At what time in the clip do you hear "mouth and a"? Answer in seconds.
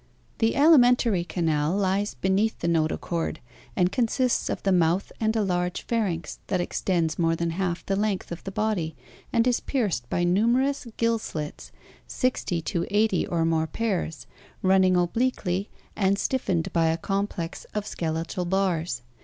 4.71-5.43